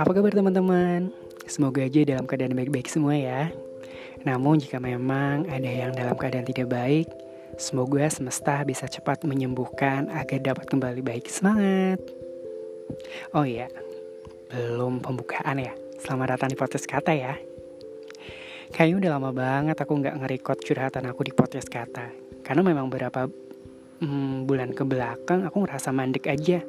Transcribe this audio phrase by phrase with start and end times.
[0.00, 1.10] Apa kabar teman-teman?
[1.50, 3.50] Semoga aja dalam keadaan baik-baik semua ya.
[4.22, 7.10] Namun jika memang ada yang dalam keadaan tidak baik,
[7.58, 11.26] semoga semesta bisa cepat menyembuhkan agar dapat kembali baik.
[11.26, 11.98] Semangat!
[13.34, 13.66] Oh iya,
[14.54, 15.74] belum pembukaan ya.
[15.98, 17.34] Selamat datang di podcast kata ya.
[18.70, 22.14] Kayaknya udah lama banget aku nggak ngerekod curhatan aku di podcast kata.
[22.46, 23.26] Karena memang beberapa
[24.00, 26.64] hmm, bulan ke belakang aku ngerasa mandek aja.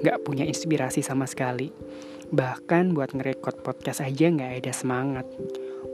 [0.00, 1.70] Nggak punya inspirasi sama sekali
[2.28, 5.24] Bahkan buat ngerekod podcast aja nggak ada semangat.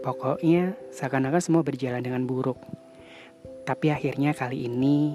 [0.02, 2.58] Pokoknya seakan-akan semua berjalan dengan buruk.
[3.62, 5.14] Tapi akhirnya kali ini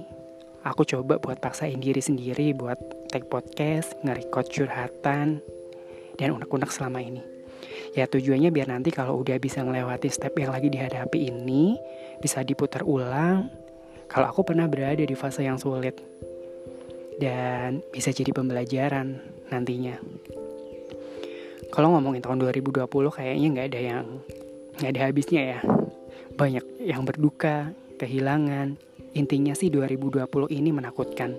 [0.64, 2.80] aku coba buat paksain diri sendiri buat
[3.12, 5.44] take podcast, ngerekod curhatan,
[6.16, 7.20] dan unek-unek selama ini.
[8.00, 11.76] Ya tujuannya biar nanti kalau udah bisa ngelewati step yang lagi dihadapi ini,
[12.24, 13.52] bisa diputar ulang
[14.10, 16.02] kalau aku pernah berada di fase yang sulit.
[17.22, 19.22] Dan bisa jadi pembelajaran
[19.54, 20.02] nantinya.
[21.70, 24.06] Kalau ngomongin tahun 2020 kayaknya nggak ada yang
[24.82, 25.60] nggak ada habisnya ya.
[26.34, 27.70] Banyak yang berduka
[28.02, 28.82] kehilangan.
[29.14, 30.26] Intinya sih 2020
[30.58, 31.38] ini menakutkan.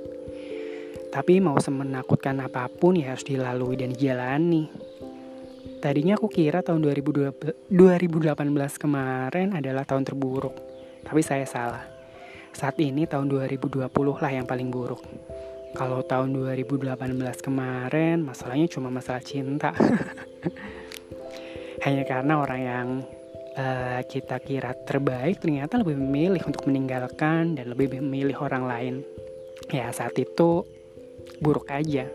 [1.10, 4.70] Tapi mau semenakutkan apa pun ya harus dilalui dan dijalani.
[5.82, 7.66] Tadinya aku kira tahun 2018
[8.78, 10.55] kemarin adalah tahun terburuk.
[11.02, 11.99] Tapi saya salah
[12.54, 15.00] saat ini tahun 2020 lah yang paling buruk
[15.70, 19.70] kalau tahun 2018 kemarin masalahnya cuma masalah cinta.
[21.86, 22.88] Hanya karena orang yang
[23.54, 28.94] uh, kita kira terbaik ternyata lebih memilih untuk meninggalkan dan lebih memilih orang lain.
[29.70, 30.66] Ya saat itu
[31.38, 32.10] buruk aja.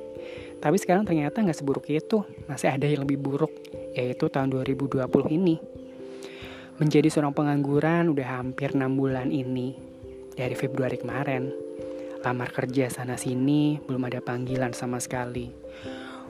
[0.60, 2.28] Tapi sekarang ternyata nggak seburuk itu.
[2.52, 3.56] Masih ada yang lebih buruk,
[3.96, 5.00] yaitu tahun 2020
[5.32, 5.56] ini.
[6.76, 9.95] Menjadi seorang pengangguran udah hampir 6 bulan ini.
[10.36, 11.48] Dari Februari kemarin
[12.20, 15.48] lamar kerja sana sini belum ada panggilan sama sekali.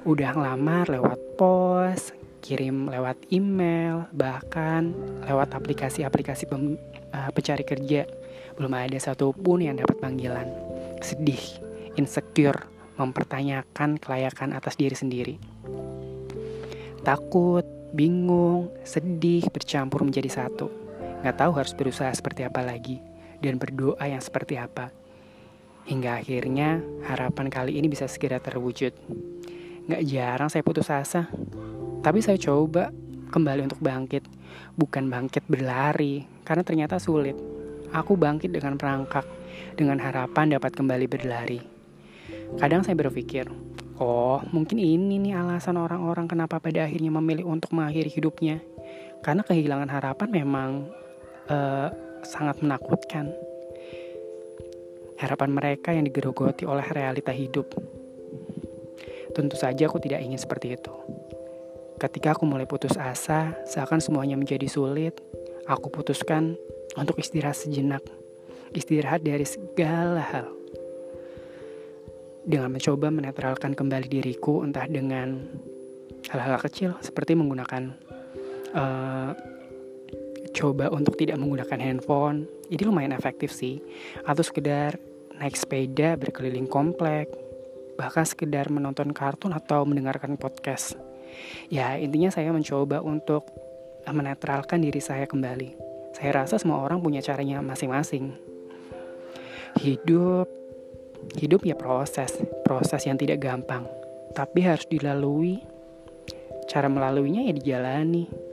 [0.05, 4.93] Udah ngelamar lewat pos, kirim lewat email, bahkan
[5.25, 8.05] lewat aplikasi-aplikasi uh, pencari kerja.
[8.53, 10.53] Belum ada satupun yang dapat panggilan.
[11.01, 11.41] Sedih,
[11.97, 12.61] insecure,
[13.01, 15.35] mempertanyakan kelayakan atas diri sendiri.
[17.01, 20.69] Takut, bingung, sedih, bercampur menjadi satu.
[21.25, 23.14] Gak tahu harus berusaha seperti apa lagi
[23.45, 25.05] dan berdoa yang seperti apa
[25.85, 28.89] Hingga akhirnya harapan kali ini bisa segera terwujud.
[29.85, 31.29] Gak jarang saya putus asa,
[32.01, 32.89] tapi saya coba
[33.29, 34.25] kembali untuk bangkit.
[34.73, 37.37] Bukan bangkit berlari, karena ternyata sulit.
[37.93, 39.29] Aku bangkit dengan perangkak,
[39.77, 41.61] dengan harapan dapat kembali berlari.
[42.57, 43.45] Kadang saya berpikir,
[44.01, 48.57] oh mungkin ini nih alasan orang-orang kenapa pada akhirnya memilih untuk mengakhiri hidupnya.
[49.21, 50.89] Karena kehilangan harapan memang
[51.45, 51.93] uh,
[52.25, 53.31] sangat menakutkan
[55.21, 57.71] harapan mereka yang digerogoti oleh realita hidup.
[59.31, 60.91] Tentu saja aku tidak ingin seperti itu.
[61.95, 65.15] Ketika aku mulai putus asa, seakan semuanya menjadi sulit,
[65.63, 66.59] aku putuskan
[66.99, 68.03] untuk istirahat sejenak.
[68.75, 70.47] Istirahat dari segala hal.
[72.43, 75.47] Dengan mencoba menetralkan kembali diriku, entah dengan
[76.29, 77.95] hal-hal kecil seperti menggunakan
[78.75, 79.31] uh,
[80.55, 82.47] coba untuk tidak menggunakan handphone.
[82.71, 83.83] Ini lumayan efektif sih.
[84.23, 84.95] Atau sekedar
[85.35, 87.27] naik sepeda berkeliling komplek
[87.95, 90.99] bahkan sekedar menonton kartun atau mendengarkan podcast.
[91.71, 93.47] Ya intinya saya mencoba untuk
[94.07, 95.75] menetralkan diri saya kembali.
[96.15, 98.35] Saya rasa semua orang punya caranya masing-masing.
[99.79, 100.47] Hidup
[101.39, 103.87] hidup ya proses proses yang tidak gampang.
[104.35, 105.63] Tapi harus dilalui.
[106.67, 108.44] Cara melaluinya ya dijalani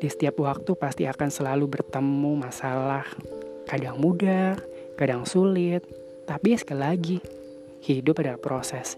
[0.00, 3.04] di setiap waktu pasti akan selalu bertemu masalah,
[3.68, 4.56] kadang mudah,
[4.96, 5.84] kadang sulit,
[6.24, 7.18] tapi sekali lagi,
[7.84, 8.96] hidup adalah proses.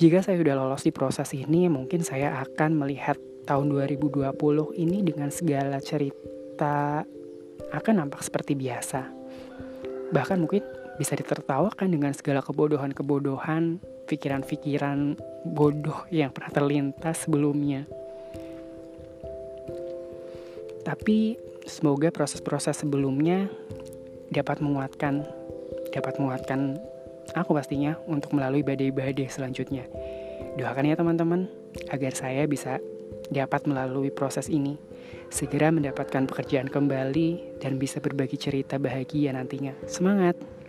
[0.00, 4.32] Jika saya sudah lolos di proses ini, mungkin saya akan melihat tahun 2020
[4.80, 7.04] ini dengan segala cerita
[7.68, 9.12] akan nampak seperti biasa.
[10.08, 10.64] Bahkan mungkin
[10.96, 13.76] bisa ditertawakan dengan segala kebodohan-kebodohan,
[14.08, 17.84] pikiran-pikiran bodoh yang pernah terlintas sebelumnya.
[20.84, 21.36] Tapi
[21.68, 23.46] semoga proses-proses sebelumnya
[24.32, 25.26] dapat menguatkan
[25.90, 26.78] dapat menguatkan
[27.34, 29.86] aku pastinya untuk melalui badai-badai selanjutnya.
[30.58, 31.50] Doakan ya teman-teman
[31.90, 32.78] agar saya bisa
[33.30, 34.74] dapat melalui proses ini,
[35.30, 39.74] segera mendapatkan pekerjaan kembali dan bisa berbagi cerita bahagia nantinya.
[39.86, 40.59] Semangat!